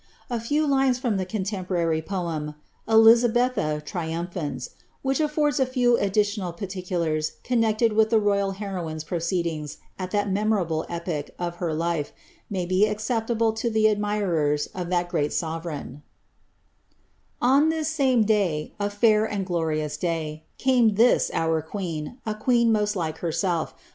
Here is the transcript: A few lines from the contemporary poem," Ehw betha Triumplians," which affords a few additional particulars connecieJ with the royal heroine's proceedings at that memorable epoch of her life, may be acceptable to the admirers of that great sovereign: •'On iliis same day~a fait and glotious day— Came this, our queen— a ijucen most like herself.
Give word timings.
A 0.31 0.39
few 0.39 0.65
lines 0.65 0.97
from 0.97 1.17
the 1.17 1.27
contemporary 1.27 2.01
poem," 2.01 2.55
Ehw 2.87 3.33
betha 3.35 3.83
Triumplians," 3.85 4.71
which 5.03 5.19
affords 5.19 5.59
a 5.59 5.65
few 5.67 5.95
additional 5.97 6.51
particulars 6.53 7.33
connecieJ 7.43 7.93
with 7.93 8.09
the 8.09 8.17
royal 8.19 8.53
heroine's 8.53 9.03
proceedings 9.03 9.77
at 9.99 10.09
that 10.09 10.31
memorable 10.31 10.87
epoch 10.89 11.29
of 11.37 11.57
her 11.57 11.71
life, 11.71 12.13
may 12.49 12.65
be 12.65 12.87
acceptable 12.87 13.53
to 13.53 13.69
the 13.69 13.85
admirers 13.87 14.65
of 14.73 14.89
that 14.89 15.07
great 15.07 15.33
sovereign: 15.33 16.01
•'On 17.39 17.71
iliis 17.71 17.85
same 17.85 18.23
day~a 18.23 18.89
fait 18.89 19.27
and 19.29 19.45
glotious 19.45 19.97
day— 19.99 20.41
Came 20.57 20.95
this, 20.95 21.29
our 21.31 21.61
queen— 21.61 22.17
a 22.25 22.33
ijucen 22.33 22.69
most 22.69 22.95
like 22.95 23.19
herself. 23.19 23.75